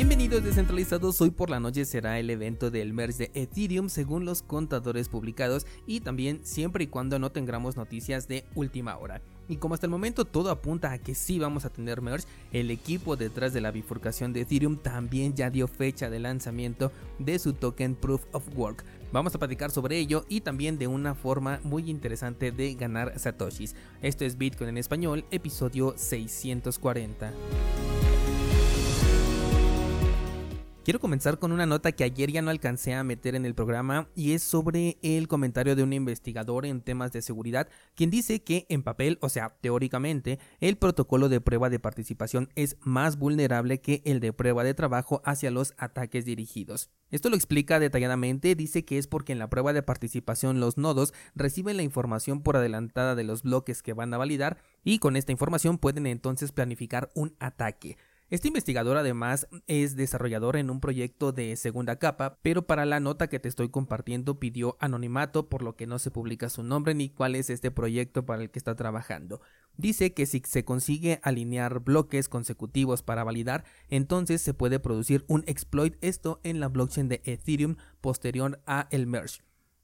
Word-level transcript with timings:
Bienvenidos 0.00 0.42
descentralizados, 0.42 1.20
hoy 1.20 1.28
por 1.28 1.50
la 1.50 1.60
noche 1.60 1.84
será 1.84 2.18
el 2.18 2.30
evento 2.30 2.70
del 2.70 2.94
merge 2.94 3.28
de 3.34 3.42
Ethereum 3.42 3.90
según 3.90 4.24
los 4.24 4.40
contadores 4.40 5.10
publicados 5.10 5.66
y 5.86 6.00
también 6.00 6.40
siempre 6.42 6.84
y 6.84 6.86
cuando 6.86 7.18
no 7.18 7.32
tengamos 7.32 7.76
noticias 7.76 8.26
de 8.26 8.46
última 8.54 8.96
hora. 8.96 9.20
Y 9.46 9.56
como 9.56 9.74
hasta 9.74 9.84
el 9.84 9.90
momento 9.90 10.24
todo 10.24 10.50
apunta 10.50 10.90
a 10.90 10.96
que 10.96 11.14
sí 11.14 11.38
vamos 11.38 11.66
a 11.66 11.68
tener 11.68 12.00
merge, 12.00 12.26
el 12.50 12.70
equipo 12.70 13.16
detrás 13.16 13.52
de 13.52 13.60
la 13.60 13.72
bifurcación 13.72 14.32
de 14.32 14.40
Ethereum 14.40 14.78
también 14.78 15.34
ya 15.34 15.50
dio 15.50 15.68
fecha 15.68 16.08
de 16.08 16.18
lanzamiento 16.18 16.92
de 17.18 17.38
su 17.38 17.52
token 17.52 17.94
Proof 17.94 18.24
of 18.32 18.48
Work. 18.56 18.86
Vamos 19.12 19.34
a 19.34 19.38
platicar 19.38 19.70
sobre 19.70 19.98
ello 19.98 20.24
y 20.30 20.40
también 20.40 20.78
de 20.78 20.86
una 20.86 21.14
forma 21.14 21.60
muy 21.62 21.90
interesante 21.90 22.52
de 22.52 22.74
ganar 22.74 23.18
satoshis. 23.18 23.76
Esto 24.00 24.24
es 24.24 24.38
Bitcoin 24.38 24.70
en 24.70 24.78
español, 24.78 25.26
episodio 25.30 25.92
640. 25.98 27.34
Quiero 30.82 30.98
comenzar 30.98 31.38
con 31.38 31.52
una 31.52 31.66
nota 31.66 31.92
que 31.92 32.04
ayer 32.04 32.32
ya 32.32 32.40
no 32.40 32.50
alcancé 32.50 32.94
a 32.94 33.04
meter 33.04 33.34
en 33.34 33.44
el 33.44 33.54
programa 33.54 34.08
y 34.14 34.32
es 34.32 34.42
sobre 34.42 34.96
el 35.02 35.28
comentario 35.28 35.76
de 35.76 35.82
un 35.82 35.92
investigador 35.92 36.64
en 36.64 36.80
temas 36.80 37.12
de 37.12 37.20
seguridad, 37.20 37.68
quien 37.94 38.08
dice 38.08 38.42
que 38.42 38.64
en 38.70 38.82
papel, 38.82 39.18
o 39.20 39.28
sea, 39.28 39.58
teóricamente, 39.60 40.38
el 40.58 40.78
protocolo 40.78 41.28
de 41.28 41.42
prueba 41.42 41.68
de 41.68 41.80
participación 41.80 42.48
es 42.54 42.78
más 42.80 43.18
vulnerable 43.18 43.82
que 43.82 44.00
el 44.06 44.20
de 44.20 44.32
prueba 44.32 44.64
de 44.64 44.72
trabajo 44.72 45.20
hacia 45.26 45.50
los 45.50 45.74
ataques 45.76 46.24
dirigidos. 46.24 46.88
Esto 47.10 47.28
lo 47.28 47.36
explica 47.36 47.78
detalladamente, 47.78 48.54
dice 48.54 48.86
que 48.86 48.96
es 48.96 49.06
porque 49.06 49.32
en 49.32 49.38
la 49.38 49.50
prueba 49.50 49.74
de 49.74 49.82
participación 49.82 50.60
los 50.60 50.78
nodos 50.78 51.12
reciben 51.34 51.76
la 51.76 51.82
información 51.82 52.42
por 52.42 52.56
adelantada 52.56 53.14
de 53.14 53.24
los 53.24 53.42
bloques 53.42 53.82
que 53.82 53.92
van 53.92 54.14
a 54.14 54.18
validar 54.18 54.56
y 54.82 54.98
con 54.98 55.16
esta 55.16 55.32
información 55.32 55.76
pueden 55.76 56.06
entonces 56.06 56.52
planificar 56.52 57.10
un 57.14 57.36
ataque. 57.38 57.98
Este 58.30 58.46
investigador 58.46 58.96
además 58.96 59.48
es 59.66 59.96
desarrollador 59.96 60.56
en 60.56 60.70
un 60.70 60.78
proyecto 60.78 61.32
de 61.32 61.56
segunda 61.56 61.96
capa, 61.96 62.38
pero 62.42 62.64
para 62.64 62.86
la 62.86 63.00
nota 63.00 63.26
que 63.26 63.40
te 63.40 63.48
estoy 63.48 63.70
compartiendo 63.70 64.38
pidió 64.38 64.76
anonimato 64.78 65.48
por 65.48 65.62
lo 65.62 65.74
que 65.74 65.88
no 65.88 65.98
se 65.98 66.12
publica 66.12 66.48
su 66.48 66.62
nombre 66.62 66.94
ni 66.94 67.08
cuál 67.08 67.34
es 67.34 67.50
este 67.50 67.72
proyecto 67.72 68.24
para 68.26 68.40
el 68.40 68.50
que 68.52 68.60
está 68.60 68.76
trabajando. 68.76 69.40
Dice 69.76 70.14
que 70.14 70.26
si 70.26 70.40
se 70.46 70.64
consigue 70.64 71.18
alinear 71.24 71.80
bloques 71.80 72.28
consecutivos 72.28 73.02
para 73.02 73.24
validar, 73.24 73.64
entonces 73.88 74.40
se 74.40 74.54
puede 74.54 74.78
producir 74.78 75.24
un 75.26 75.42
exploit 75.48 75.96
esto 76.00 76.38
en 76.44 76.60
la 76.60 76.68
blockchain 76.68 77.08
de 77.08 77.22
Ethereum 77.24 77.74
posterior 78.00 78.60
a 78.64 78.86
el 78.92 79.08
merge. 79.08 79.40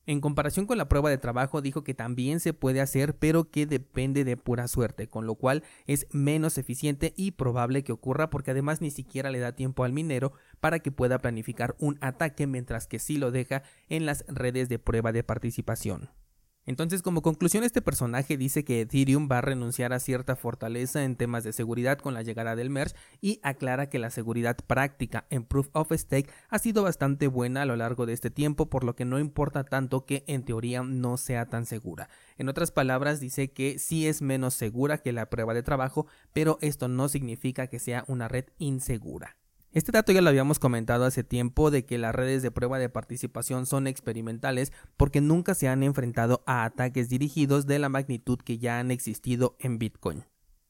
En 0.06 0.20
comparación 0.20 0.66
con 0.66 0.78
la 0.78 0.88
prueba 0.88 1.10
de 1.10 1.18
trabajo 1.18 1.60
dijo 1.60 1.82
que 1.82 1.92
también 1.92 2.38
se 2.38 2.52
puede 2.52 2.80
hacer 2.80 3.16
pero 3.18 3.50
que 3.50 3.66
depende 3.66 4.22
de 4.22 4.36
pura 4.36 4.68
suerte, 4.68 5.08
con 5.08 5.26
lo 5.26 5.34
cual 5.34 5.64
es 5.86 6.06
menos 6.12 6.58
eficiente 6.58 7.12
y 7.16 7.32
probable 7.32 7.82
que 7.82 7.90
ocurra 7.90 8.30
porque 8.30 8.52
además 8.52 8.80
ni 8.80 8.92
siquiera 8.92 9.32
le 9.32 9.40
da 9.40 9.56
tiempo 9.56 9.82
al 9.82 9.92
minero 9.92 10.32
para 10.60 10.78
que 10.78 10.92
pueda 10.92 11.18
planificar 11.18 11.74
un 11.80 11.98
ataque 12.00 12.46
mientras 12.46 12.86
que 12.86 13.00
sí 13.00 13.18
lo 13.18 13.32
deja 13.32 13.64
en 13.88 14.06
las 14.06 14.24
redes 14.28 14.68
de 14.68 14.78
prueba 14.78 15.10
de 15.10 15.24
participación. 15.24 16.08
Entonces, 16.66 17.00
como 17.00 17.22
conclusión, 17.22 17.62
este 17.62 17.80
personaje 17.80 18.36
dice 18.36 18.64
que 18.64 18.80
Ethereum 18.80 19.28
va 19.30 19.38
a 19.38 19.40
renunciar 19.40 19.92
a 19.92 20.00
cierta 20.00 20.34
fortaleza 20.34 21.04
en 21.04 21.14
temas 21.14 21.44
de 21.44 21.52
seguridad 21.52 21.98
con 21.98 22.12
la 22.12 22.22
llegada 22.22 22.56
del 22.56 22.70
merge 22.70 22.96
y 23.20 23.38
aclara 23.44 23.88
que 23.88 24.00
la 24.00 24.10
seguridad 24.10 24.56
práctica 24.66 25.26
en 25.30 25.44
Proof 25.44 25.68
of 25.72 25.92
Stake 25.92 26.28
ha 26.48 26.58
sido 26.58 26.82
bastante 26.82 27.28
buena 27.28 27.62
a 27.62 27.66
lo 27.66 27.76
largo 27.76 28.04
de 28.04 28.14
este 28.14 28.30
tiempo, 28.30 28.68
por 28.68 28.82
lo 28.82 28.96
que 28.96 29.04
no 29.04 29.20
importa 29.20 29.62
tanto 29.62 30.04
que 30.04 30.24
en 30.26 30.44
teoría 30.44 30.82
no 30.82 31.16
sea 31.18 31.46
tan 31.46 31.66
segura. 31.66 32.08
En 32.36 32.48
otras 32.48 32.72
palabras, 32.72 33.20
dice 33.20 33.52
que 33.52 33.78
sí 33.78 34.08
es 34.08 34.20
menos 34.20 34.54
segura 34.54 34.98
que 34.98 35.12
la 35.12 35.30
prueba 35.30 35.54
de 35.54 35.62
trabajo, 35.62 36.06
pero 36.32 36.58
esto 36.62 36.88
no 36.88 37.08
significa 37.08 37.68
que 37.68 37.78
sea 37.78 38.04
una 38.08 38.26
red 38.26 38.46
insegura. 38.58 39.36
Este 39.76 39.92
dato 39.92 40.10
ya 40.10 40.22
lo 40.22 40.30
habíamos 40.30 40.58
comentado 40.58 41.04
hace 41.04 41.22
tiempo 41.22 41.70
de 41.70 41.84
que 41.84 41.98
las 41.98 42.14
redes 42.14 42.40
de 42.40 42.50
prueba 42.50 42.78
de 42.78 42.88
participación 42.88 43.66
son 43.66 43.86
experimentales 43.86 44.72
porque 44.96 45.20
nunca 45.20 45.54
se 45.54 45.68
han 45.68 45.82
enfrentado 45.82 46.42
a 46.46 46.64
ataques 46.64 47.10
dirigidos 47.10 47.66
de 47.66 47.78
la 47.78 47.90
magnitud 47.90 48.38
que 48.38 48.56
ya 48.56 48.78
han 48.78 48.90
existido 48.90 49.54
en 49.58 49.78
Bitcoin. 49.78 50.24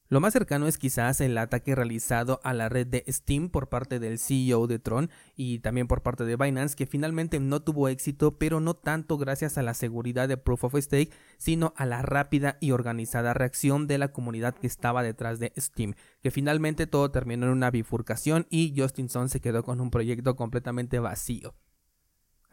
Lo 0.09 0.21
más 0.21 0.35
cercano 0.35 0.69
es 0.69 0.79
quizás 0.79 1.21
el 1.21 1.37
ataque 1.37 1.75
realizado 1.75 2.41
a 2.45 2.55
la 2.55 2.69
red 2.69 2.87
de 2.87 3.05
Steam 3.09 3.49
por 3.49 3.69
parte 3.69 3.99
del 3.99 4.21
CEO 4.21 4.69
de 4.69 4.79
Tron 4.79 5.11
y 5.35 5.59
también 5.59 5.89
por 5.89 6.03
parte 6.03 6.25
de 6.25 6.37
Binance 6.37 6.77
que 6.77 6.87
finalmente 6.87 7.41
no 7.41 7.61
tuvo 7.61 7.89
éxito 7.89 8.39
pero 8.39 8.61
no 8.61 8.75
tanto 8.75 9.19
gracias 9.19 9.59
a 9.59 9.63
la 9.63 9.75
seguridad 9.75 10.29
de 10.29 10.37
Proof 10.37 10.63
of 10.63 10.77
Stake 10.77 11.11
sino 11.39 11.75
a 11.77 11.87
la 11.87 12.03
rápida 12.03 12.57
y 12.61 12.71
organizada 12.71 13.35
reacción 13.35 13.89
de 13.89 13.99
la 13.99 14.13
comunidad 14.13 14.55
que 14.55 14.69
estaba 14.69 15.03
detrás 15.03 15.41
de 15.41 15.53
Steam 15.59 15.95
que 16.23 16.31
finalmente 16.31 16.87
todo 16.87 17.11
terminó 17.11 17.47
en 17.47 17.53
una 17.53 17.73
bifurcación 17.73 18.47
y 18.49 18.75
Justinson 18.77 19.29
se 19.29 19.41
quedó 19.41 19.65
con 19.65 19.81
un 19.81 19.91
proyecto 19.91 20.37
completamente 20.37 21.01
vacío. 21.01 21.55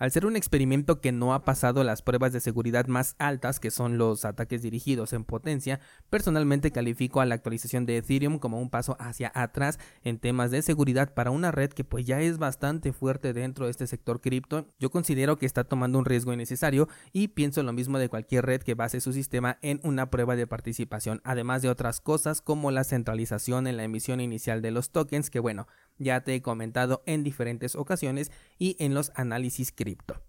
Al 0.04 0.12
ser 0.12 0.26
un 0.26 0.36
experimento 0.36 1.00
que 1.00 1.14
no 1.14 1.34
ha 1.34 1.46
pasado 1.46 1.82
las 1.86 2.02
pruebas 2.02 2.34
de 2.34 2.42
seguridad 2.42 2.88
más 2.88 3.16
altas, 3.20 3.62
que 3.62 3.72
son 3.72 3.98
los 3.98 4.26
ataques 4.26 4.62
dirigidos 4.62 5.14
en 5.14 5.24
potencia, 5.24 5.80
personalmente 6.10 6.72
califico 6.72 7.22
a 7.22 7.26
la 7.26 7.36
actualización 7.36 7.86
de 7.86 7.96
Ethereum 7.96 8.38
como 8.38 8.60
un 8.60 8.70
paso 8.70 8.98
hacia 9.00 9.32
atrás 9.34 9.80
en 10.04 10.20
temas 10.20 10.52
de 10.52 10.62
seguridad 10.62 11.14
para 11.14 11.32
una 11.32 11.52
red 11.52 11.70
que 11.70 11.86
pues 11.86 12.06
ya 12.06 12.20
es 12.20 12.38
bastante 12.38 12.92
fuerte 12.92 13.32
dentro 13.32 13.64
de 13.64 13.72
este 13.72 13.88
sector 13.88 14.20
cripto. 14.20 14.68
Yo 14.78 14.92
considero 14.92 15.38
que 15.38 15.46
está 15.46 15.64
tomando 15.64 16.00
un 16.00 16.04
riesgo 16.04 16.34
innecesario 16.34 16.90
y 17.14 17.30
pienso 17.30 17.64
lo 17.64 17.72
mismo 17.72 17.98
de 17.98 18.10
cualquier 18.10 18.46
red 18.46 18.62
que 18.62 18.76
base 18.76 19.00
su 19.00 19.14
sistema 19.14 19.58
en 19.62 19.80
una 19.84 20.10
prueba 20.10 20.36
de 20.36 20.48
participación, 20.48 21.22
además 21.24 21.62
de 21.62 21.70
otras 21.70 22.02
cosas 22.02 22.42
como 22.42 22.72
la 22.72 22.84
centralización 22.84 23.68
en 23.68 23.78
la 23.78 23.86
emisión 23.86 24.20
inicial 24.20 24.62
de 24.62 24.72
los 24.72 24.90
tokens, 24.90 25.30
que 25.30 25.40
bueno, 25.40 25.66
ya 25.98 26.22
te 26.22 26.36
he 26.36 26.42
comentado 26.42 27.04
en 27.06 27.24
diferentes 27.24 27.76
ocasiones 27.76 28.32
y 28.58 28.76
en 28.80 28.94
los 28.94 29.12
análisis 29.16 29.72
cripto. 29.72 30.22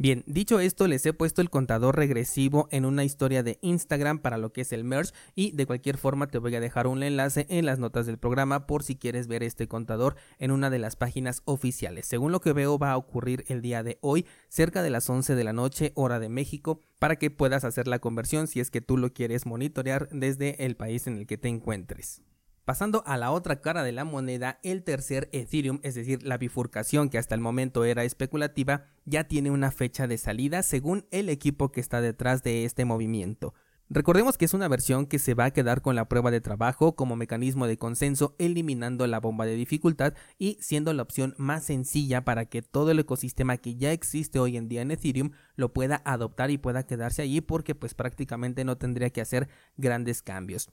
Bien, 0.00 0.22
dicho 0.28 0.60
esto, 0.60 0.86
les 0.86 1.04
he 1.06 1.12
puesto 1.12 1.42
el 1.42 1.50
contador 1.50 1.96
regresivo 1.96 2.68
en 2.70 2.84
una 2.84 3.02
historia 3.02 3.42
de 3.42 3.58
Instagram 3.62 4.20
para 4.20 4.38
lo 4.38 4.52
que 4.52 4.60
es 4.60 4.72
el 4.72 4.84
merge 4.84 5.12
y 5.34 5.50
de 5.50 5.66
cualquier 5.66 5.96
forma 5.96 6.28
te 6.28 6.38
voy 6.38 6.54
a 6.54 6.60
dejar 6.60 6.86
un 6.86 7.02
enlace 7.02 7.46
en 7.48 7.66
las 7.66 7.80
notas 7.80 8.06
del 8.06 8.16
programa 8.16 8.68
por 8.68 8.84
si 8.84 8.94
quieres 8.94 9.26
ver 9.26 9.42
este 9.42 9.66
contador 9.66 10.14
en 10.38 10.52
una 10.52 10.70
de 10.70 10.78
las 10.78 10.94
páginas 10.94 11.42
oficiales. 11.46 12.06
Según 12.06 12.30
lo 12.30 12.40
que 12.40 12.52
veo 12.52 12.78
va 12.78 12.92
a 12.92 12.96
ocurrir 12.96 13.44
el 13.48 13.60
día 13.60 13.82
de 13.82 13.98
hoy 14.00 14.24
cerca 14.48 14.84
de 14.84 14.90
las 14.90 15.10
11 15.10 15.34
de 15.34 15.42
la 15.42 15.52
noche 15.52 15.90
hora 15.96 16.20
de 16.20 16.28
México 16.28 16.80
para 17.00 17.16
que 17.16 17.32
puedas 17.32 17.64
hacer 17.64 17.88
la 17.88 17.98
conversión 17.98 18.46
si 18.46 18.60
es 18.60 18.70
que 18.70 18.80
tú 18.80 18.98
lo 18.98 19.12
quieres 19.12 19.46
monitorear 19.46 20.08
desde 20.10 20.64
el 20.64 20.76
país 20.76 21.08
en 21.08 21.16
el 21.16 21.26
que 21.26 21.38
te 21.38 21.48
encuentres. 21.48 22.22
Pasando 22.68 23.02
a 23.06 23.16
la 23.16 23.30
otra 23.30 23.62
cara 23.62 23.82
de 23.82 23.92
la 23.92 24.04
moneda, 24.04 24.58
el 24.62 24.82
tercer 24.82 25.30
Ethereum, 25.32 25.80
es 25.82 25.94
decir, 25.94 26.22
la 26.22 26.36
bifurcación 26.36 27.08
que 27.08 27.16
hasta 27.16 27.34
el 27.34 27.40
momento 27.40 27.82
era 27.86 28.04
especulativa, 28.04 28.84
ya 29.06 29.24
tiene 29.24 29.50
una 29.50 29.70
fecha 29.70 30.06
de 30.06 30.18
salida 30.18 30.62
según 30.62 31.06
el 31.10 31.30
equipo 31.30 31.72
que 31.72 31.80
está 31.80 32.02
detrás 32.02 32.42
de 32.42 32.66
este 32.66 32.84
movimiento. 32.84 33.54
Recordemos 33.88 34.36
que 34.36 34.44
es 34.44 34.52
una 34.52 34.68
versión 34.68 35.06
que 35.06 35.18
se 35.18 35.32
va 35.32 35.46
a 35.46 35.50
quedar 35.50 35.80
con 35.80 35.96
la 35.96 36.10
prueba 36.10 36.30
de 36.30 36.42
trabajo 36.42 36.94
como 36.94 37.16
mecanismo 37.16 37.66
de 37.66 37.78
consenso, 37.78 38.36
eliminando 38.38 39.06
la 39.06 39.18
bomba 39.18 39.46
de 39.46 39.54
dificultad 39.54 40.12
y 40.36 40.58
siendo 40.60 40.92
la 40.92 41.04
opción 41.04 41.34
más 41.38 41.64
sencilla 41.64 42.26
para 42.26 42.44
que 42.44 42.60
todo 42.60 42.90
el 42.90 42.98
ecosistema 42.98 43.56
que 43.56 43.76
ya 43.76 43.92
existe 43.92 44.40
hoy 44.40 44.58
en 44.58 44.68
día 44.68 44.82
en 44.82 44.90
Ethereum 44.90 45.30
lo 45.56 45.72
pueda 45.72 46.02
adoptar 46.04 46.50
y 46.50 46.58
pueda 46.58 46.86
quedarse 46.86 47.22
allí 47.22 47.40
porque 47.40 47.74
pues 47.74 47.94
prácticamente 47.94 48.62
no 48.66 48.76
tendría 48.76 49.08
que 49.08 49.22
hacer 49.22 49.48
grandes 49.78 50.20
cambios. 50.20 50.68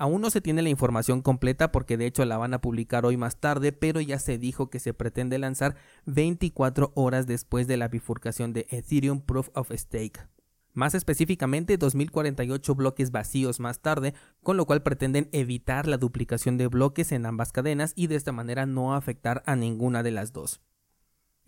Aún 0.00 0.20
no 0.20 0.30
se 0.30 0.40
tiene 0.40 0.62
la 0.62 0.68
información 0.68 1.22
completa 1.22 1.72
porque 1.72 1.96
de 1.96 2.06
hecho 2.06 2.24
la 2.24 2.38
van 2.38 2.54
a 2.54 2.60
publicar 2.60 3.04
hoy 3.04 3.16
más 3.16 3.40
tarde, 3.40 3.72
pero 3.72 4.00
ya 4.00 4.20
se 4.20 4.38
dijo 4.38 4.70
que 4.70 4.78
se 4.78 4.94
pretende 4.94 5.38
lanzar 5.38 5.74
24 6.06 6.92
horas 6.94 7.26
después 7.26 7.66
de 7.66 7.76
la 7.76 7.88
bifurcación 7.88 8.52
de 8.52 8.68
Ethereum 8.70 9.20
Proof 9.20 9.48
of 9.54 9.72
Stake. 9.72 10.20
Más 10.72 10.94
específicamente 10.94 11.78
2048 11.78 12.76
bloques 12.76 13.10
vacíos 13.10 13.58
más 13.58 13.80
tarde, 13.80 14.14
con 14.44 14.56
lo 14.56 14.66
cual 14.66 14.84
pretenden 14.84 15.28
evitar 15.32 15.88
la 15.88 15.98
duplicación 15.98 16.58
de 16.58 16.68
bloques 16.68 17.10
en 17.10 17.26
ambas 17.26 17.50
cadenas 17.50 17.92
y 17.96 18.06
de 18.06 18.14
esta 18.14 18.30
manera 18.30 18.66
no 18.66 18.94
afectar 18.94 19.42
a 19.46 19.56
ninguna 19.56 20.04
de 20.04 20.12
las 20.12 20.32
dos. 20.32 20.60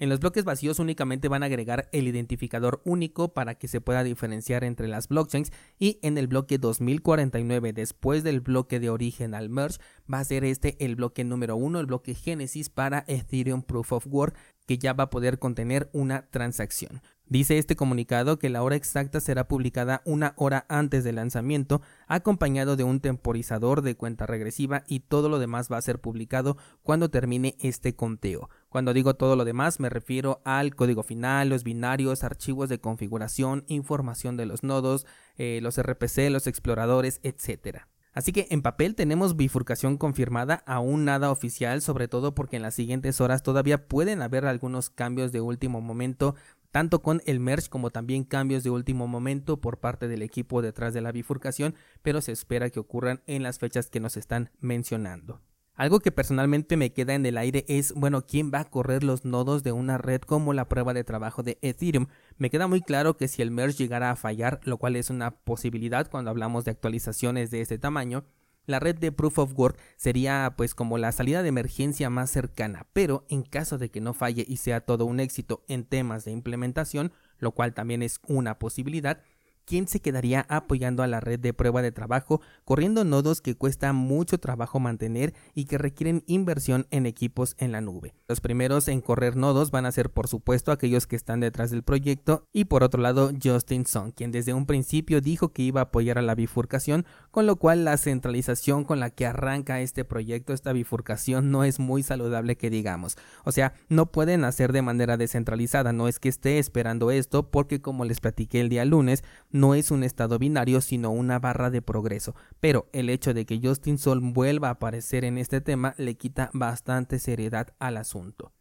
En 0.01 0.09
los 0.09 0.19
bloques 0.19 0.45
vacíos 0.45 0.79
únicamente 0.79 1.29
van 1.29 1.43
a 1.43 1.47
agregar 1.47 1.91
el 1.93 2.09
identificador 2.09 2.81
único 2.87 3.35
para 3.35 3.57
que 3.57 3.69
se 3.69 3.83
pueda 3.83 4.03
diferenciar 4.03 4.65
entre 4.65 4.89
las 4.89 5.09
blockchains 5.09 5.53
y 5.79 5.99
en 6.01 6.17
el 6.17 6.27
bloque 6.27 6.57
2049 6.57 7.75
después 7.75 8.25
del 8.25 8.41
bloque 8.41 8.81
de 8.81 8.89
origen 8.89 9.35
al 9.35 9.51
merge 9.51 9.79
va 10.11 10.21
a 10.21 10.25
ser 10.25 10.45
este 10.45 10.83
el 10.83 10.97
bloque 10.97 11.23
número 11.23 11.57
1, 11.57 11.81
el 11.81 11.85
bloque 11.85 12.15
génesis 12.15 12.71
para 12.71 13.05
Ethereum 13.09 13.61
Proof 13.63 13.93
of 13.93 14.07
Work 14.07 14.39
que 14.67 14.79
ya 14.79 14.95
va 14.95 15.05
a 15.05 15.11
poder 15.11 15.39
contener 15.39 15.91
una 15.93 16.31
transacción. 16.31 17.03
Dice 17.27 17.59
este 17.59 17.77
comunicado 17.77 18.39
que 18.39 18.49
la 18.49 18.63
hora 18.63 18.77
exacta 18.77 19.21
será 19.21 19.49
publicada 19.49 20.01
una 20.07 20.33
hora 20.37 20.65
antes 20.69 21.05
del 21.05 21.17
lanzamiento, 21.17 21.83
acompañado 22.07 22.77
de 22.77 22.85
un 22.85 23.01
temporizador 23.01 23.83
de 23.83 23.97
cuenta 23.97 24.27
regresiva 24.27 24.83
y 24.89 25.01
todo 25.01 25.29
lo 25.29 25.39
demás 25.39 25.71
va 25.71 25.77
a 25.77 25.83
ser 25.83 26.01
publicado 26.01 26.57
cuando 26.83 27.11
termine 27.11 27.57
este 27.61 27.95
conteo. 27.95 28.49
Cuando 28.71 28.93
digo 28.95 29.15
todo 29.15 29.35
lo 29.35 29.45
demás 29.45 29.81
me 29.81 29.91
refiero 29.91 30.41
al 30.45 30.77
código 30.77 31.03
final, 31.03 31.49
los 31.49 31.65
binarios, 31.65 32.23
archivos 32.23 32.69
de 32.69 32.79
configuración, 32.79 33.65
información 33.67 34.37
de 34.37 34.47
los 34.47 34.63
nodos, 34.63 35.07
eh, 35.37 35.59
los 35.61 35.77
RPC, 35.77 36.31
los 36.31 36.47
exploradores, 36.47 37.19
etc. 37.25 37.81
Así 38.13 38.33
que 38.33 38.47
en 38.51 38.63
papel 38.63 38.95
tenemos 38.95 39.37
bifurcación 39.37 39.97
confirmada, 39.97 40.63
aún 40.67 41.05
nada 41.05 41.33
oficial, 41.33 41.83
sobre 41.83 42.07
todo 42.07 42.33
porque 42.33 42.57
en 42.57 42.63
las 42.63 42.77
siguientes 42.77 43.21
horas 43.21 43.43
todavía 43.43 43.89
pueden 43.89 44.23
haber 44.23 44.47
algunos 44.47 44.89
cambios 44.89 45.33
de 45.33 45.41
último 45.41 45.81
momento, 45.81 46.37
tanto 46.71 47.03
con 47.03 47.23
el 47.27 47.41
merge 47.41 47.69
como 47.69 47.91
también 47.91 48.23
cambios 48.23 48.63
de 48.63 48.71
último 48.71 49.09
momento 49.09 49.61
por 49.61 49.81
parte 49.81 50.07
del 50.07 50.23
equipo 50.23 50.63
detrás 50.63 50.95
de 50.95 51.01
la 51.01 51.11
bifurcación, 51.11 51.75
pero 52.03 52.21
se 52.21 52.31
espera 52.31 52.71
que 52.71 52.79
ocurran 52.79 53.21
en 53.27 53.43
las 53.43 53.59
fechas 53.59 53.91
que 53.91 53.99
nos 53.99 54.17
están 54.17 54.51
mencionando. 54.61 55.41
Algo 55.81 56.01
que 56.01 56.13
personalmente 56.13 56.77
me 56.77 56.93
queda 56.93 57.15
en 57.15 57.25
el 57.25 57.39
aire 57.39 57.65
es, 57.67 57.95
bueno, 57.95 58.27
¿quién 58.27 58.51
va 58.53 58.61
a 58.61 58.65
correr 58.67 59.03
los 59.03 59.25
nodos 59.25 59.63
de 59.63 59.73
una 59.73 59.97
red 59.97 60.21
como 60.21 60.53
la 60.53 60.69
prueba 60.69 60.93
de 60.93 61.05
trabajo 61.05 61.43
de 61.43 61.57
Ethereum? 61.63 62.09
Me 62.37 62.51
queda 62.51 62.67
muy 62.67 62.83
claro 62.83 63.17
que 63.17 63.29
si 63.29 63.41
el 63.41 63.51
merge 63.51 63.79
llegara 63.79 64.11
a 64.11 64.17
fallar, 64.17 64.61
lo 64.65 64.77
cual 64.77 64.95
es 64.95 65.09
una 65.09 65.31
posibilidad 65.31 66.11
cuando 66.11 66.31
hablamos 66.31 66.67
de 66.67 66.73
actualizaciones 66.73 67.51
de 67.51 67.63
este 67.63 67.79
tamaño, 67.79 68.27
la 68.67 68.79
red 68.79 68.99
de 68.99 69.11
Proof 69.11 69.39
of 69.39 69.59
Work 69.59 69.79
sería 69.97 70.53
pues 70.55 70.75
como 70.75 70.99
la 70.99 71.13
salida 71.13 71.43
de 71.43 71.49
emergencia 71.49 72.11
más 72.11 72.31
cercana, 72.31 72.87
pero 72.93 73.25
en 73.31 73.43
caso 73.43 73.79
de 73.79 73.91
que 73.91 74.03
no 74.03 74.13
falle 74.13 74.45
y 74.47 74.59
sea 74.59 74.83
todo 74.83 75.07
un 75.07 75.19
éxito 75.19 75.65
en 75.67 75.85
temas 75.85 76.27
de 76.27 76.33
implementación, 76.33 77.11
lo 77.39 77.53
cual 77.53 77.73
también 77.73 78.03
es 78.03 78.21
una 78.29 78.59
posibilidad, 78.59 79.23
¿quién 79.71 79.87
se 79.87 80.01
quedaría 80.01 80.47
apoyando 80.49 81.05
a 81.05 81.07
la 81.07 81.21
red 81.21 81.39
de 81.39 81.55
prueba 81.55 81.81
de 81.81 81.93
trabajo, 81.93 82.41
corriendo 82.65 83.05
nodos 83.05 83.41
que 83.41 83.55
cuesta 83.55 83.93
mucho 83.93 84.39
trabajo 84.39 84.81
mantener 84.81 85.33
y 85.55 85.67
que 85.67 85.79
requieren 85.79 86.25
inversión 86.27 86.89
en 86.91 87.07
equipos 87.07 87.55
en 87.57 87.71
la 87.71 87.81
nube. 87.81 88.13
Los 88.27 88.41
primeros 88.41 88.89
en 88.89 89.01
correr 89.01 89.37
nodos 89.37 89.71
van 89.71 89.87
a 89.87 89.93
ser 89.93 90.11
por 90.11 90.27
supuesto 90.27 90.73
aquellos 90.73 91.07
que 91.07 91.15
están 91.15 91.39
detrás 91.39 91.71
del 91.71 91.85
proyecto 91.85 92.49
y 92.53 92.65
por 92.65 92.83
otro 92.83 93.01
lado 93.01 93.31
Justin 93.41 93.87
Song, 93.87 94.11
quien 94.13 94.33
desde 94.33 94.55
un 94.55 94.67
principio 94.67 95.21
dijo 95.21 95.53
que 95.53 95.63
iba 95.63 95.83
a 95.83 95.85
apoyar 95.85 96.19
a 96.19 96.23
la 96.23 96.35
bifurcación, 96.35 97.07
con 97.31 97.47
lo 97.47 97.55
cual 97.55 97.85
la 97.85 97.97
centralización 97.97 98.83
con 98.83 98.99
la 98.99 99.11
que 99.11 99.27
arranca 99.27 99.81
este 99.81 100.05
proyecto, 100.05 100.53
esta 100.53 100.73
bifurcación 100.73 101.53
no 101.53 101.63
es 101.63 101.79
muy 101.79 102.03
saludable 102.03 102.57
que 102.57 102.71
digamos. 102.71 103.17
O 103.45 103.53
sea, 103.53 103.75
no 103.89 104.07
pueden 104.07 104.43
hacer 104.43 104.73
de 104.73 104.83
manera 104.83 105.17
descentralizada, 105.17 105.93
no 105.93 106.09
es 106.09 106.19
que 106.19 106.29
esté 106.29 106.59
esperando 106.59 107.13
esto 107.13 107.53
porque 107.53 107.81
como 107.81 108.05
les 108.05 108.19
platiqué 108.19 108.61
el 108.61 108.69
día 108.69 108.85
lunes, 108.85 109.23
no 109.61 109.75
es 109.75 109.91
un 109.91 110.03
estado 110.03 110.39
binario, 110.39 110.81
sino 110.81 111.11
una 111.11 111.39
barra 111.39 111.71
de 111.71 111.83
progreso. 111.83 112.35
Pero 112.61 112.89
el 112.93 113.11
hecho 113.11 113.35
de 113.35 113.45
que 113.45 113.61
Justin 113.63 113.99
Sol 113.99 114.21
vuelva 114.21 114.69
a 114.69 114.73
aparecer 114.73 115.25
en 115.25 115.37
este 115.37 115.61
tema 115.61 115.95
le 115.99 116.15
quita 116.17 116.51
bastante 116.55 117.19
seriedad 117.19 117.75
al 117.79 117.99
asunto. 117.99 118.53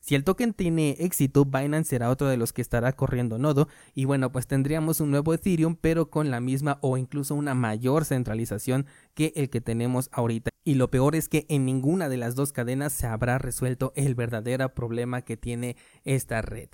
Si 0.00 0.14
el 0.14 0.24
token 0.24 0.54
tiene 0.54 0.96
éxito, 1.00 1.44
Binance 1.44 1.90
será 1.90 2.08
otro 2.08 2.28
de 2.28 2.36
los 2.36 2.52
que 2.52 2.62
estará 2.62 2.92
corriendo 2.92 3.38
nodo 3.38 3.68
y 3.94 4.04
bueno, 4.04 4.32
pues 4.32 4.46
tendríamos 4.46 5.00
un 5.00 5.10
nuevo 5.10 5.34
Ethereum 5.34 5.76
pero 5.80 6.08
con 6.08 6.30
la 6.30 6.40
misma 6.40 6.78
o 6.82 6.96
incluso 6.96 7.34
una 7.34 7.54
mayor 7.54 8.04
centralización 8.04 8.86
que 9.14 9.32
el 9.36 9.50
que 9.50 9.60
tenemos 9.60 10.08
ahorita. 10.12 10.50
Y 10.64 10.74
lo 10.74 10.90
peor 10.90 11.14
es 11.14 11.28
que 11.28 11.46
en 11.48 11.66
ninguna 11.66 12.08
de 12.08 12.16
las 12.16 12.34
dos 12.34 12.52
cadenas 12.52 12.92
se 12.92 13.06
habrá 13.06 13.38
resuelto 13.38 13.92
el 13.96 14.14
verdadero 14.14 14.74
problema 14.74 15.22
que 15.22 15.36
tiene 15.36 15.76
esta 16.04 16.42
red. 16.42 16.68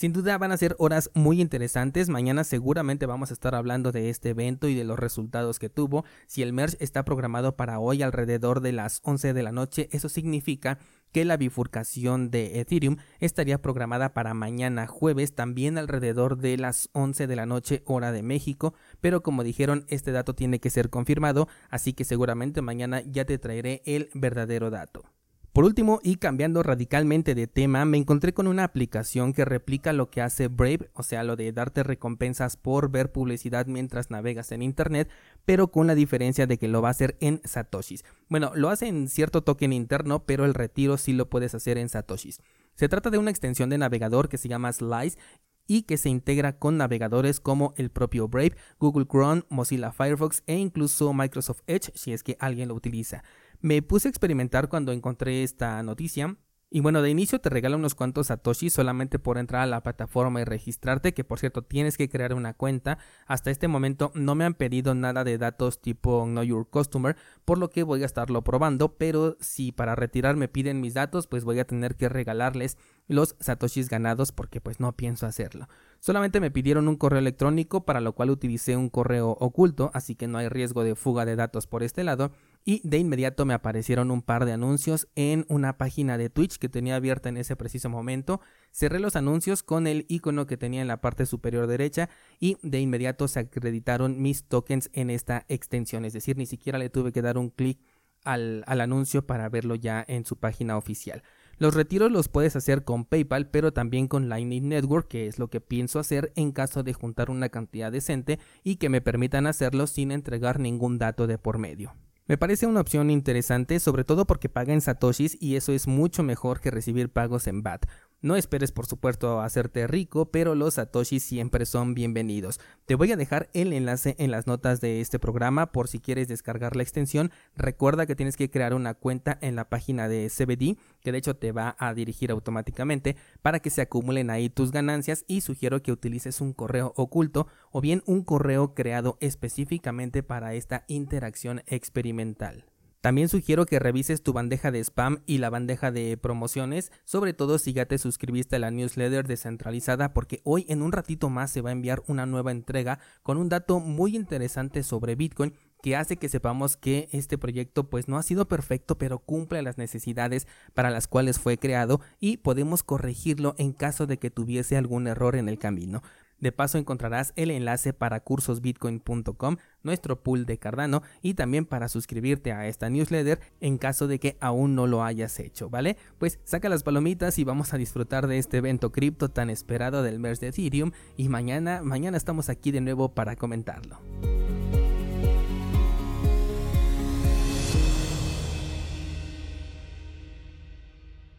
Sin 0.00 0.14
duda 0.14 0.38
van 0.38 0.50
a 0.50 0.56
ser 0.56 0.76
horas 0.78 1.10
muy 1.12 1.42
interesantes. 1.42 2.08
Mañana 2.08 2.42
seguramente 2.42 3.04
vamos 3.04 3.28
a 3.30 3.34
estar 3.34 3.54
hablando 3.54 3.92
de 3.92 4.08
este 4.08 4.30
evento 4.30 4.66
y 4.66 4.74
de 4.74 4.84
los 4.84 4.98
resultados 4.98 5.58
que 5.58 5.68
tuvo. 5.68 6.06
Si 6.26 6.40
el 6.40 6.54
merge 6.54 6.78
está 6.80 7.04
programado 7.04 7.54
para 7.54 7.78
hoy 7.80 8.00
alrededor 8.00 8.62
de 8.62 8.72
las 8.72 9.00
11 9.04 9.34
de 9.34 9.42
la 9.42 9.52
noche, 9.52 9.90
eso 9.92 10.08
significa 10.08 10.78
que 11.12 11.26
la 11.26 11.36
bifurcación 11.36 12.30
de 12.30 12.60
Ethereum 12.60 12.96
estaría 13.18 13.60
programada 13.60 14.14
para 14.14 14.32
mañana 14.32 14.86
jueves 14.86 15.34
también 15.34 15.76
alrededor 15.76 16.38
de 16.38 16.56
las 16.56 16.88
11 16.94 17.26
de 17.26 17.36
la 17.36 17.44
noche 17.44 17.82
hora 17.84 18.10
de 18.10 18.22
México, 18.22 18.72
pero 19.02 19.22
como 19.22 19.44
dijeron 19.44 19.84
este 19.88 20.12
dato 20.12 20.34
tiene 20.34 20.60
que 20.60 20.70
ser 20.70 20.88
confirmado, 20.88 21.46
así 21.68 21.92
que 21.92 22.04
seguramente 22.04 22.62
mañana 22.62 23.02
ya 23.02 23.26
te 23.26 23.36
traeré 23.36 23.82
el 23.84 24.08
verdadero 24.14 24.70
dato. 24.70 25.04
Por 25.52 25.64
último, 25.64 25.98
y 26.04 26.16
cambiando 26.16 26.62
radicalmente 26.62 27.34
de 27.34 27.48
tema, 27.48 27.84
me 27.84 27.98
encontré 27.98 28.32
con 28.32 28.46
una 28.46 28.62
aplicación 28.62 29.32
que 29.32 29.44
replica 29.44 29.92
lo 29.92 30.08
que 30.08 30.22
hace 30.22 30.46
Brave, 30.46 30.90
o 30.94 31.02
sea, 31.02 31.24
lo 31.24 31.34
de 31.34 31.50
darte 31.50 31.82
recompensas 31.82 32.56
por 32.56 32.88
ver 32.88 33.10
publicidad 33.10 33.66
mientras 33.66 34.12
navegas 34.12 34.52
en 34.52 34.62
Internet, 34.62 35.10
pero 35.44 35.72
con 35.72 35.88
la 35.88 35.96
diferencia 35.96 36.46
de 36.46 36.56
que 36.56 36.68
lo 36.68 36.82
va 36.82 36.88
a 36.88 36.92
hacer 36.92 37.16
en 37.20 37.40
Satoshis. 37.44 38.04
Bueno, 38.28 38.52
lo 38.54 38.68
hace 38.68 38.86
en 38.86 39.08
cierto 39.08 39.42
token 39.42 39.72
interno, 39.72 40.24
pero 40.24 40.44
el 40.44 40.54
retiro 40.54 40.96
sí 40.96 41.12
lo 41.12 41.28
puedes 41.28 41.52
hacer 41.52 41.78
en 41.78 41.88
Satoshis. 41.88 42.40
Se 42.76 42.88
trata 42.88 43.10
de 43.10 43.18
una 43.18 43.32
extensión 43.32 43.70
de 43.70 43.78
navegador 43.78 44.28
que 44.28 44.38
se 44.38 44.48
llama 44.48 44.72
Slice 44.72 45.18
y 45.66 45.82
que 45.82 45.98
se 45.98 46.10
integra 46.10 46.58
con 46.58 46.76
navegadores 46.76 47.40
como 47.40 47.74
el 47.76 47.90
propio 47.90 48.28
Brave, 48.28 48.56
Google 48.78 49.06
Chrome, 49.06 49.42
Mozilla 49.48 49.90
Firefox 49.90 50.44
e 50.46 50.56
incluso 50.56 51.12
Microsoft 51.12 51.62
Edge 51.66 51.90
si 51.94 52.12
es 52.12 52.22
que 52.22 52.36
alguien 52.38 52.68
lo 52.68 52.74
utiliza. 52.74 53.24
Me 53.60 53.82
puse 53.82 54.08
a 54.08 54.10
experimentar 54.10 54.68
cuando 54.68 54.90
encontré 54.92 55.42
esta 55.42 55.82
noticia 55.82 56.36
y 56.72 56.78
bueno, 56.80 57.02
de 57.02 57.10
inicio 57.10 57.40
te 57.40 57.50
regala 57.50 57.74
unos 57.74 57.96
cuantos 57.96 58.28
satoshi 58.28 58.70
solamente 58.70 59.18
por 59.18 59.38
entrar 59.38 59.62
a 59.62 59.66
la 59.66 59.82
plataforma 59.82 60.40
y 60.40 60.44
registrarte, 60.44 61.12
que 61.12 61.24
por 61.24 61.40
cierto 61.40 61.62
tienes 61.62 61.98
que 61.98 62.08
crear 62.08 62.32
una 62.32 62.54
cuenta. 62.54 62.98
Hasta 63.26 63.50
este 63.50 63.66
momento 63.66 64.12
no 64.14 64.36
me 64.36 64.44
han 64.44 64.54
pedido 64.54 64.94
nada 64.94 65.24
de 65.24 65.36
datos 65.36 65.82
tipo 65.82 66.24
Know 66.26 66.44
Your 66.44 66.70
Customer, 66.70 67.16
por 67.44 67.58
lo 67.58 67.70
que 67.70 67.82
voy 67.82 68.04
a 68.04 68.06
estarlo 68.06 68.44
probando, 68.44 68.96
pero 68.96 69.36
si 69.40 69.72
para 69.72 69.96
retirar 69.96 70.36
me 70.36 70.46
piden 70.46 70.80
mis 70.80 70.94
datos, 70.94 71.26
pues 71.26 71.42
voy 71.42 71.58
a 71.58 71.66
tener 71.66 71.96
que 71.96 72.08
regalarles 72.08 72.78
los 73.08 73.34
satoshis 73.40 73.88
ganados 73.88 74.30
porque 74.30 74.60
pues 74.60 74.78
no 74.78 74.92
pienso 74.92 75.26
hacerlo. 75.26 75.68
Solamente 75.98 76.38
me 76.38 76.52
pidieron 76.52 76.86
un 76.86 76.96
correo 76.96 77.18
electrónico 77.18 77.84
para 77.84 78.00
lo 78.00 78.12
cual 78.14 78.30
utilicé 78.30 78.76
un 78.76 78.90
correo 78.90 79.30
oculto, 79.40 79.90
así 79.92 80.14
que 80.14 80.28
no 80.28 80.38
hay 80.38 80.48
riesgo 80.48 80.84
de 80.84 80.94
fuga 80.94 81.24
de 81.24 81.34
datos 81.34 81.66
por 81.66 81.82
este 81.82 82.04
lado 82.04 82.30
y 82.64 82.80
de 82.86 82.98
inmediato 82.98 83.44
me 83.44 83.54
aparecieron 83.54 84.10
un 84.10 84.22
par 84.22 84.44
de 84.44 84.52
anuncios 84.52 85.08
en 85.14 85.46
una 85.48 85.78
página 85.78 86.18
de 86.18 86.30
Twitch 86.30 86.58
que 86.58 86.68
tenía 86.68 86.96
abierta 86.96 87.28
en 87.28 87.36
ese 87.36 87.56
preciso 87.56 87.88
momento. 87.88 88.40
Cerré 88.70 89.00
los 89.00 89.16
anuncios 89.16 89.62
con 89.62 89.86
el 89.86 90.06
icono 90.08 90.46
que 90.46 90.56
tenía 90.56 90.82
en 90.82 90.88
la 90.88 91.00
parte 91.00 91.26
superior 91.26 91.66
derecha 91.66 92.08
y 92.38 92.56
de 92.62 92.80
inmediato 92.80 93.28
se 93.28 93.40
acreditaron 93.40 94.20
mis 94.20 94.44
tokens 94.44 94.90
en 94.92 95.10
esta 95.10 95.44
extensión, 95.48 96.04
es 96.04 96.12
decir, 96.12 96.36
ni 96.36 96.46
siquiera 96.46 96.78
le 96.78 96.90
tuve 96.90 97.12
que 97.12 97.22
dar 97.22 97.38
un 97.38 97.50
clic 97.50 97.80
al, 98.24 98.62
al 98.66 98.80
anuncio 98.80 99.26
para 99.26 99.48
verlo 99.48 99.74
ya 99.74 100.04
en 100.06 100.26
su 100.26 100.36
página 100.36 100.76
oficial. 100.76 101.22
Los 101.56 101.74
retiros 101.74 102.10
los 102.10 102.28
puedes 102.28 102.56
hacer 102.56 102.84
con 102.84 103.04
PayPal, 103.04 103.50
pero 103.50 103.72
también 103.72 104.08
con 104.08 104.28
Lightning 104.30 104.68
Network, 104.68 105.08
que 105.08 105.26
es 105.26 105.38
lo 105.38 105.48
que 105.48 105.60
pienso 105.60 105.98
hacer 105.98 106.32
en 106.34 106.52
caso 106.52 106.82
de 106.82 106.94
juntar 106.94 107.30
una 107.30 107.50
cantidad 107.50 107.92
decente 107.92 108.38
y 108.64 108.76
que 108.76 108.88
me 108.88 109.02
permitan 109.02 109.46
hacerlo 109.46 109.86
sin 109.86 110.10
entregar 110.10 110.58
ningún 110.58 110.98
dato 110.98 111.26
de 111.26 111.36
por 111.36 111.58
medio. 111.58 111.94
Me 112.30 112.38
parece 112.38 112.68
una 112.68 112.80
opción 112.80 113.10
interesante, 113.10 113.80
sobre 113.80 114.04
todo 114.04 114.24
porque 114.24 114.48
paga 114.48 114.72
en 114.72 114.80
satoshis 114.80 115.36
y 115.40 115.56
eso 115.56 115.72
es 115.72 115.88
mucho 115.88 116.22
mejor 116.22 116.60
que 116.60 116.70
recibir 116.70 117.10
pagos 117.10 117.48
en 117.48 117.64
BAT. 117.64 117.86
No 118.22 118.36
esperes 118.36 118.70
por 118.70 118.84
supuesto 118.84 119.40
hacerte 119.40 119.86
rico, 119.86 120.30
pero 120.30 120.54
los 120.54 120.74
satoshis 120.74 121.22
siempre 121.22 121.64
son 121.64 121.94
bienvenidos. 121.94 122.60
Te 122.84 122.94
voy 122.94 123.10
a 123.12 123.16
dejar 123.16 123.48
el 123.54 123.72
enlace 123.72 124.14
en 124.18 124.30
las 124.30 124.46
notas 124.46 124.82
de 124.82 125.00
este 125.00 125.18
programa 125.18 125.72
por 125.72 125.88
si 125.88 126.00
quieres 126.00 126.28
descargar 126.28 126.76
la 126.76 126.82
extensión. 126.82 127.32
Recuerda 127.56 128.04
que 128.04 128.14
tienes 128.14 128.36
que 128.36 128.50
crear 128.50 128.74
una 128.74 128.92
cuenta 128.92 129.38
en 129.40 129.56
la 129.56 129.70
página 129.70 130.06
de 130.06 130.28
CBD, 130.28 130.76
que 131.00 131.12
de 131.12 131.18
hecho 131.18 131.36
te 131.36 131.52
va 131.52 131.76
a 131.78 131.94
dirigir 131.94 132.30
automáticamente 132.30 133.16
para 133.40 133.60
que 133.60 133.70
se 133.70 133.80
acumulen 133.80 134.28
ahí 134.28 134.50
tus 134.50 134.70
ganancias 134.70 135.24
y 135.26 135.40
sugiero 135.40 135.82
que 135.82 135.92
utilices 135.92 136.42
un 136.42 136.52
correo 136.52 136.92
oculto 136.96 137.46
o 137.70 137.80
bien 137.80 138.02
un 138.04 138.22
correo 138.22 138.74
creado 138.74 139.16
específicamente 139.20 140.22
para 140.22 140.52
esta 140.52 140.84
interacción 140.88 141.62
experimental. 141.66 142.69
También 143.00 143.30
sugiero 143.30 143.64
que 143.64 143.78
revises 143.78 144.22
tu 144.22 144.34
bandeja 144.34 144.70
de 144.70 144.80
spam 144.80 145.22
y 145.24 145.38
la 145.38 145.48
bandeja 145.48 145.90
de 145.90 146.18
promociones, 146.18 146.92
sobre 147.04 147.32
todo 147.32 147.58
si 147.58 147.72
ya 147.72 147.86
te 147.86 147.96
suscribiste 147.96 148.56
a 148.56 148.58
la 148.58 148.70
newsletter 148.70 149.26
descentralizada 149.26 150.12
porque 150.12 150.42
hoy 150.44 150.66
en 150.68 150.82
un 150.82 150.92
ratito 150.92 151.30
más 151.30 151.50
se 151.50 151.62
va 151.62 151.70
a 151.70 151.72
enviar 151.72 152.02
una 152.08 152.26
nueva 152.26 152.50
entrega 152.50 152.98
con 153.22 153.38
un 153.38 153.48
dato 153.48 153.80
muy 153.80 154.14
interesante 154.14 154.82
sobre 154.82 155.14
Bitcoin 155.14 155.54
que 155.82 155.96
hace 155.96 156.18
que 156.18 156.28
sepamos 156.28 156.76
que 156.76 157.08
este 157.10 157.38
proyecto 157.38 157.88
pues 157.88 158.06
no 158.06 158.18
ha 158.18 158.22
sido 158.22 158.48
perfecto 158.48 158.98
pero 158.98 159.18
cumple 159.18 159.62
las 159.62 159.78
necesidades 159.78 160.46
para 160.74 160.90
las 160.90 161.08
cuales 161.08 161.38
fue 161.38 161.56
creado 161.56 162.02
y 162.18 162.36
podemos 162.36 162.82
corregirlo 162.82 163.54
en 163.56 163.72
caso 163.72 164.06
de 164.06 164.18
que 164.18 164.30
tuviese 164.30 164.76
algún 164.76 165.06
error 165.06 165.36
en 165.36 165.48
el 165.48 165.58
camino. 165.58 166.02
De 166.40 166.52
paso 166.52 166.78
encontrarás 166.78 167.32
el 167.36 167.50
enlace 167.50 167.92
para 167.92 168.20
cursosbitcoin.com, 168.20 169.56
nuestro 169.82 170.22
pool 170.22 170.46
de 170.46 170.58
Cardano, 170.58 171.02
y 171.22 171.34
también 171.34 171.66
para 171.66 171.88
suscribirte 171.88 172.52
a 172.52 172.66
esta 172.66 172.88
newsletter 172.88 173.40
en 173.60 173.78
caso 173.78 174.08
de 174.08 174.18
que 174.18 174.36
aún 174.40 174.74
no 174.74 174.86
lo 174.86 175.04
hayas 175.04 175.38
hecho, 175.38 175.68
¿vale? 175.68 175.96
Pues 176.18 176.38
saca 176.44 176.68
las 176.68 176.82
palomitas 176.82 177.38
y 177.38 177.44
vamos 177.44 177.74
a 177.74 177.78
disfrutar 177.78 178.26
de 178.26 178.38
este 178.38 178.58
evento 178.58 178.92
cripto 178.92 179.28
tan 179.28 179.50
esperado 179.50 180.02
del 180.02 180.18
mes 180.18 180.40
de 180.40 180.48
Ethereum 180.48 180.92
y 181.16 181.28
mañana, 181.28 181.82
mañana 181.82 182.16
estamos 182.16 182.48
aquí 182.48 182.70
de 182.70 182.80
nuevo 182.80 183.14
para 183.14 183.36
comentarlo. 183.36 183.98